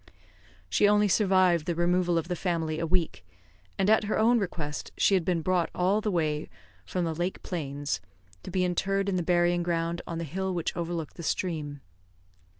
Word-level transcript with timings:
She 0.67 0.87
only 0.89 1.07
survived 1.07 1.67
the 1.67 1.75
removal 1.75 2.17
of 2.17 2.27
the 2.27 2.35
family 2.35 2.79
a 2.79 2.87
week; 2.87 3.23
and 3.77 3.87
at 3.87 4.05
her 4.05 4.17
own 4.17 4.39
request 4.39 4.91
had 5.11 5.23
been 5.23 5.43
brought 5.43 5.69
all 5.75 6.01
the 6.01 6.09
way 6.09 6.49
from 6.87 7.05
the 7.05 7.13
lake 7.13 7.43
plains 7.43 8.01
to 8.41 8.49
be 8.49 8.65
interred 8.65 9.07
in 9.09 9.15
the 9.15 9.21
burying 9.21 9.61
ground 9.61 10.01
on 10.07 10.17
the 10.17 10.23
hill 10.23 10.55
which 10.55 10.75
overlooked 10.75 11.17
the 11.17 11.21
stream. 11.21 11.81